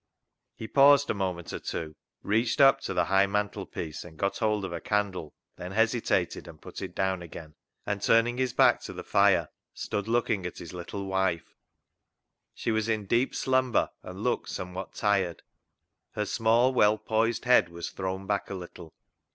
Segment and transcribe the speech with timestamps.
[0.55, 4.65] He paused a moment or two, reached up to the high mantelpiece and got hold
[4.65, 7.53] of a candle, then hesitated and put it down again,
[7.85, 11.53] and turn ing his back to the fire, stood looking at his little wife.
[12.55, 15.43] She was in deep slumber, and looked somewhat tired.
[16.13, 18.91] Her small, well poised head was thrown back a little.